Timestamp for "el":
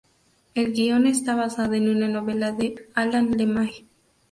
0.55-0.73